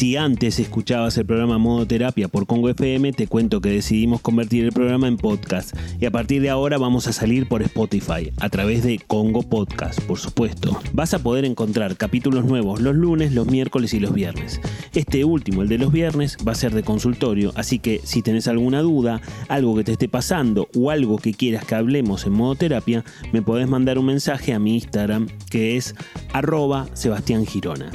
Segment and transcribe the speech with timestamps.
[0.00, 4.64] Si antes escuchabas el programa Modo Terapia por Congo FM, te cuento que decidimos convertir
[4.64, 8.48] el programa en podcast y a partir de ahora vamos a salir por Spotify a
[8.48, 10.80] través de Congo Podcast, por supuesto.
[10.94, 14.62] Vas a poder encontrar capítulos nuevos los lunes, los miércoles y los viernes.
[14.94, 18.48] Este último, el de los viernes, va a ser de consultorio, así que si tenés
[18.48, 22.54] alguna duda, algo que te esté pasando o algo que quieras que hablemos en modo
[22.54, 23.04] terapia,
[23.34, 25.94] me podés mandar un mensaje a mi Instagram que es
[26.32, 27.90] arroba Sebastián Girona.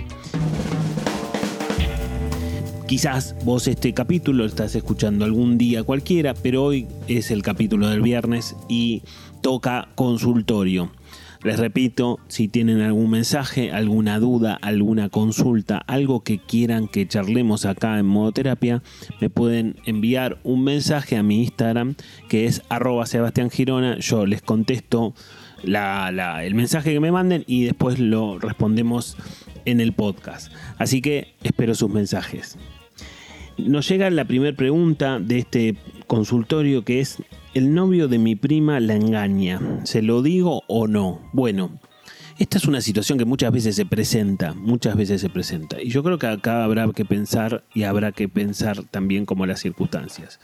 [2.88, 7.90] Quizás vos este capítulo lo estás escuchando algún día cualquiera, pero hoy es el capítulo
[7.90, 9.02] del viernes y
[9.42, 10.92] toca consultorio.
[11.42, 17.66] Les repito, si tienen algún mensaje, alguna duda, alguna consulta, algo que quieran que charlemos
[17.66, 18.84] acá en modo terapia,
[19.20, 21.96] me pueden enviar un mensaje a mi Instagram
[22.30, 23.98] que es arroba Sebastián Girona.
[23.98, 25.16] Yo les contesto
[25.66, 29.18] el mensaje que me manden y después lo respondemos
[29.66, 30.52] en el podcast.
[30.78, 32.58] Así que espero sus mensajes.
[33.58, 37.18] Nos llega la primera pregunta de este consultorio que es,
[37.54, 39.62] ¿el novio de mi prima la engaña?
[39.84, 41.22] ¿Se lo digo o no?
[41.32, 41.80] Bueno,
[42.38, 45.82] esta es una situación que muchas veces se presenta, muchas veces se presenta.
[45.82, 49.62] Y yo creo que acá habrá que pensar y habrá que pensar también como las
[49.62, 50.42] circunstancias.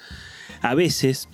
[0.62, 1.28] A veces,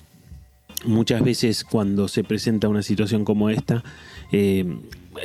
[0.85, 3.83] muchas veces cuando se presenta una situación como esta,
[4.31, 4.65] eh,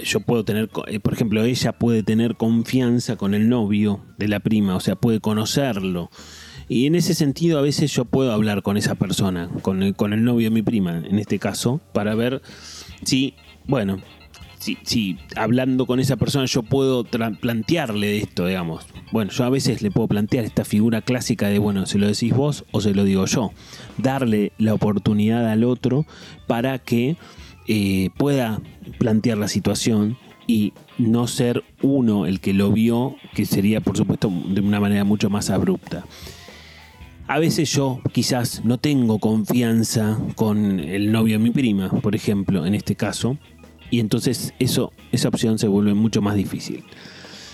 [0.05, 4.41] yo puedo tener, eh, por ejemplo, ella puede tener confianza con el novio de la
[4.41, 6.11] prima, o sea, puede conocerlo.
[6.69, 10.13] Y en ese sentido a veces yo puedo hablar con esa persona, con el, con
[10.13, 12.41] el novio de mi prima, en este caso, para ver
[13.05, 13.35] si,
[13.67, 14.01] bueno,
[14.63, 18.87] si, hablando con esa persona yo puedo plantearle esto, digamos.
[19.11, 22.35] Bueno, yo a veces le puedo plantear esta figura clásica de, bueno, ¿se lo decís
[22.35, 23.53] vos o se lo digo yo?
[23.99, 26.07] Darle la oportunidad al otro
[26.47, 27.17] para que
[27.69, 28.61] eh, pueda
[28.99, 30.17] plantear la situación
[30.47, 35.05] y no ser uno el que lo vio, que sería por supuesto de una manera
[35.05, 36.05] mucho más abrupta.
[37.29, 42.67] A veces yo quizás no tengo confianza con el novio de mi prima, por ejemplo,
[42.67, 43.39] en este caso,
[43.93, 46.83] y entonces eso, esa opción se vuelve mucho más difícil.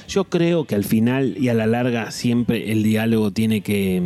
[0.06, 4.00] Yo creo que al final y a la larga siempre el diálogo tiene que,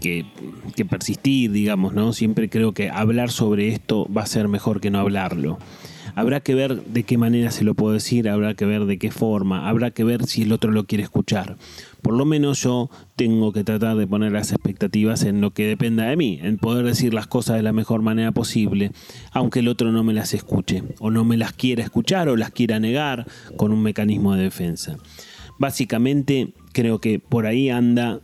[0.00, 2.14] que, persistir, digamos, ¿no?
[2.14, 5.58] Siempre creo que hablar sobre esto va a ser mejor que no hablarlo.
[6.14, 9.10] Habrá que ver de qué manera se lo puedo decir, habrá que ver de qué
[9.10, 11.56] forma, habrá que ver si el otro lo quiere escuchar.
[12.02, 16.04] Por lo menos yo tengo que tratar de poner las expectativas en lo que dependa
[16.04, 18.92] de mí, en poder decir las cosas de la mejor manera posible,
[19.32, 22.50] aunque el otro no me las escuche, o no me las quiera escuchar, o las
[22.50, 24.98] quiera negar con un mecanismo de defensa.
[25.58, 28.20] Básicamente creo que por ahí anda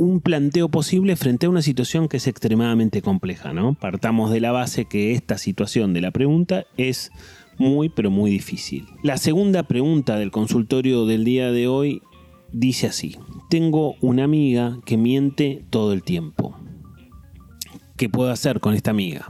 [0.00, 3.74] un planteo posible frente a una situación que es extremadamente compleja, ¿no?
[3.74, 7.12] Partamos de la base que esta situación de la pregunta es
[7.58, 8.86] muy pero muy difícil.
[9.02, 12.00] La segunda pregunta del consultorio del día de hoy
[12.50, 13.18] dice así,
[13.50, 16.58] tengo una amiga que miente todo el tiempo.
[17.98, 19.26] ¿Qué puedo hacer con esta amiga?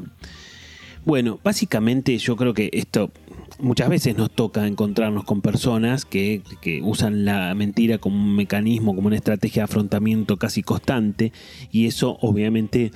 [1.05, 3.11] Bueno, básicamente yo creo que esto
[3.59, 6.43] muchas veces nos toca encontrarnos con personas que,
[6.83, 11.33] usan la mentira como un mecanismo, como una estrategia de afrontamiento casi constante
[11.71, 12.91] y eso obviamente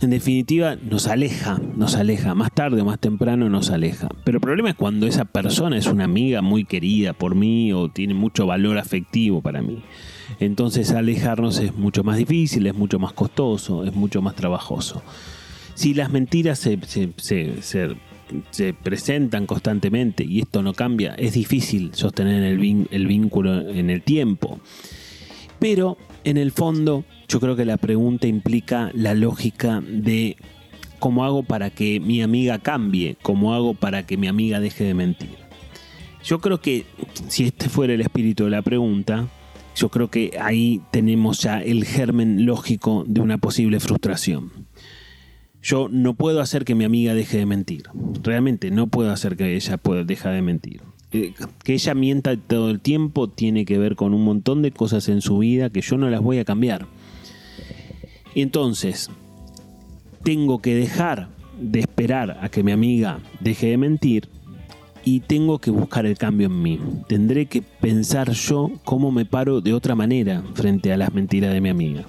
[0.00, 4.08] en definitiva nos aleja, nos aleja, más tarde o más temprano nos aleja.
[4.24, 7.90] Pero el problema es cuando esa persona es una amiga muy querida por mí o
[7.90, 9.82] tiene mucho valor afectivo para mí.
[10.38, 15.02] Entonces alejarnos es mucho más difícil, es mucho más costoso, es mucho más trabajoso.
[15.80, 17.96] Si las mentiras se, se, se
[18.50, 24.60] se presentan constantemente y esto no cambia, es difícil sostener el vínculo en el tiempo.
[25.58, 30.36] Pero en el fondo yo creo que la pregunta implica la lógica de
[30.98, 34.92] cómo hago para que mi amiga cambie, cómo hago para que mi amiga deje de
[34.92, 35.38] mentir.
[36.22, 36.84] Yo creo que
[37.28, 39.28] si este fuera el espíritu de la pregunta,
[39.74, 44.52] yo creo que ahí tenemos ya el germen lógico de una posible frustración.
[45.62, 47.84] Yo no puedo hacer que mi amiga deje de mentir.
[48.22, 50.82] Realmente no puedo hacer que ella pueda, deje de mentir.
[51.12, 51.34] Eh,
[51.64, 55.20] que ella mienta todo el tiempo tiene que ver con un montón de cosas en
[55.20, 56.86] su vida que yo no las voy a cambiar.
[58.34, 59.10] Y entonces,
[60.22, 61.28] tengo que dejar
[61.60, 64.28] de esperar a que mi amiga deje de mentir
[65.04, 66.78] y tengo que buscar el cambio en mí.
[67.08, 71.60] Tendré que pensar yo cómo me paro de otra manera frente a las mentiras de
[71.60, 72.04] mi amiga.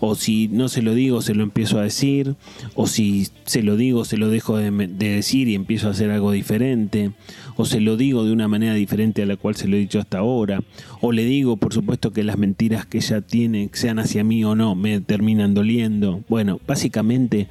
[0.00, 2.36] O si no se lo digo, se lo empiezo a decir,
[2.74, 6.32] o si se lo digo, se lo dejo de, decir y empiezo a hacer algo
[6.32, 7.12] diferente,
[7.56, 9.98] o se lo digo de una manera diferente a la cual se lo he dicho
[9.98, 10.62] hasta ahora,
[11.00, 14.54] o le digo, por supuesto, que las mentiras que ella tiene, sean hacia mí o
[14.54, 16.22] no, me terminan doliendo.
[16.28, 17.48] Bueno, básicamente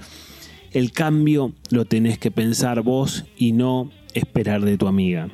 [0.72, 5.30] el cambio lo tenés que pensar vos y no esperar de tu amiga.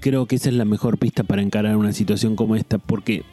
[0.00, 3.24] Creo que esa es la mejor pista para encarar una situación como esta, porque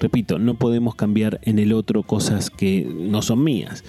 [0.00, 3.84] Repito, no podemos cambiar en el otro cosas que no son mías,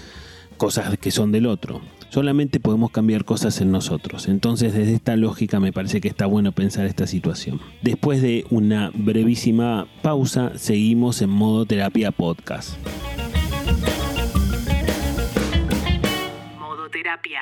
[0.58, 1.82] cosas que son del otro.
[2.10, 4.28] Solamente podemos cambiar cosas en nosotros.
[4.30, 7.60] Entonces, desde esta lógica me parece que está bueno pensar esta situación.
[7.82, 12.78] Después de una brevísima pausa, seguimos en modo terapia podcast.
[16.58, 17.42] Modo terapia.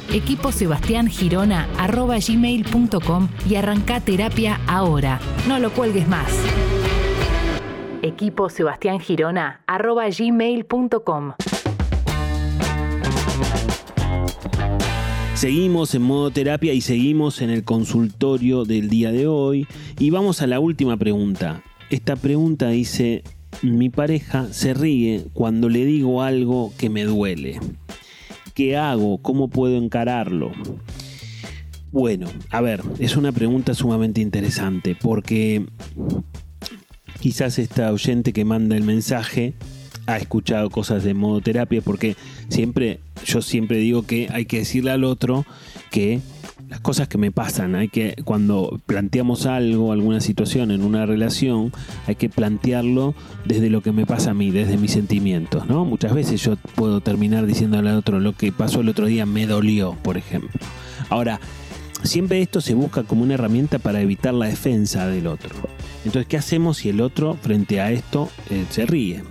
[0.13, 5.19] equipo Sebastián Girona gmail.com y arranca terapia ahora.
[5.47, 6.31] No lo cuelgues más.
[8.01, 8.49] Equipo.
[15.35, 19.67] Seguimos en modo terapia y seguimos en el consultorio del día de hoy.
[19.97, 21.63] Y vamos a la última pregunta.
[21.89, 23.23] Esta pregunta dice,
[23.61, 27.59] mi pareja se ríe cuando le digo algo que me duele.
[28.61, 29.17] ¿Qué hago?
[29.23, 30.51] ¿Cómo puedo encararlo?
[31.91, 35.65] Bueno, a ver, es una pregunta sumamente interesante porque
[37.19, 39.55] quizás esta oyente que manda el mensaje
[40.05, 42.15] ha escuchado cosas de modo terapia porque
[42.49, 45.43] siempre, yo siempre digo que hay que decirle al otro
[45.89, 46.19] que
[46.71, 51.73] las cosas que me pasan, hay que cuando planteamos algo, alguna situación en una relación,
[52.07, 53.13] hay que plantearlo
[53.43, 55.83] desde lo que me pasa a mí, desde mis sentimientos, ¿no?
[55.83, 59.47] Muchas veces yo puedo terminar diciéndole al otro lo que pasó el otro día me
[59.47, 60.61] dolió, por ejemplo.
[61.09, 61.41] Ahora,
[62.03, 65.49] siempre esto se busca como una herramienta para evitar la defensa del otro.
[66.05, 69.23] Entonces, ¿qué hacemos si el otro frente a esto eh, se ríe?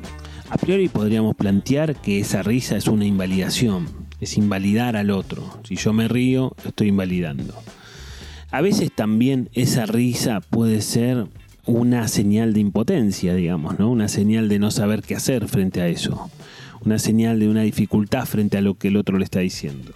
[0.50, 5.60] A priori podríamos plantear que esa risa es una invalidación, es invalidar al otro.
[5.64, 7.54] Si yo me río, estoy invalidando.
[8.50, 11.26] A veces también esa risa puede ser
[11.66, 13.90] una señal de impotencia, digamos, ¿no?
[13.90, 16.30] Una señal de no saber qué hacer frente a eso.
[16.84, 19.92] Una señal de una dificultad frente a lo que el otro le está diciendo.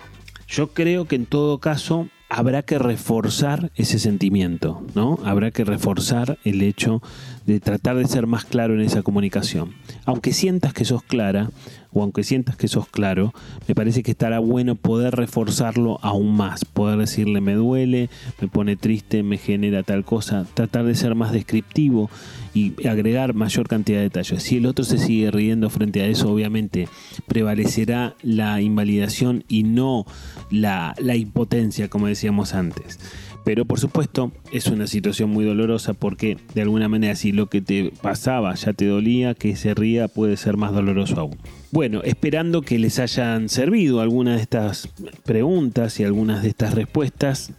[0.46, 5.18] Yo creo que en todo caso habrá que reforzar ese sentimiento, ¿no?
[5.24, 7.02] Habrá que reforzar el hecho
[7.46, 9.74] de tratar de ser más claro en esa comunicación.
[10.04, 11.50] Aunque sientas que sos clara,
[11.94, 13.32] o aunque sientas que sos claro,
[13.66, 18.10] me parece que estará bueno poder reforzarlo aún más, poder decirle me duele,
[18.40, 22.10] me pone triste, me genera tal cosa, tratar de ser más descriptivo
[22.52, 24.42] y agregar mayor cantidad de detalles.
[24.42, 26.88] Si el otro se sigue riendo frente a eso, obviamente
[27.26, 30.04] prevalecerá la invalidación y no
[30.50, 32.98] la, la impotencia, como decíamos antes.
[33.44, 37.60] Pero por supuesto es una situación muy dolorosa porque de alguna manera si lo que
[37.60, 41.36] te pasaba ya te dolía, que se ría puede ser más doloroso aún.
[41.70, 44.88] Bueno, esperando que les hayan servido algunas de estas
[45.24, 47.52] preguntas y algunas de estas respuestas.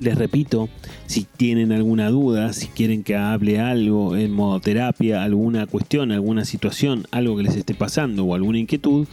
[0.00, 0.70] Les repito,
[1.06, 6.46] si tienen alguna duda, si quieren que hable algo en modo terapia, alguna cuestión, alguna
[6.46, 9.06] situación, algo que les esté pasando o alguna inquietud,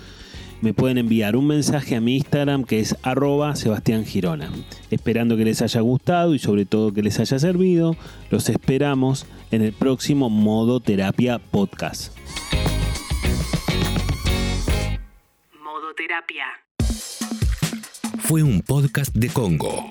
[0.62, 4.52] me pueden enviar un mensaje a mi Instagram que es arroba Sebastián Girona.
[4.92, 7.96] Esperando que les haya gustado y sobre todo que les haya servido,
[8.32, 12.18] los esperamos en el próximo Modo Terapia Podcast.
[15.64, 16.46] Modo Terapia.
[18.20, 19.86] Fue un podcast de Congo.